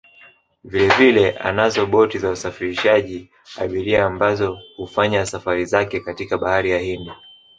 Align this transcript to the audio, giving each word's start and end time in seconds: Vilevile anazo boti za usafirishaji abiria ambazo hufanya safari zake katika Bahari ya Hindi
Vilevile 0.63 1.31
anazo 1.31 1.85
boti 1.87 2.19
za 2.19 2.29
usafirishaji 2.31 3.29
abiria 3.57 4.05
ambazo 4.05 4.59
hufanya 4.75 5.25
safari 5.25 5.65
zake 5.65 5.99
katika 5.99 6.37
Bahari 6.37 6.71
ya 6.71 6.79
Hindi 6.79 7.11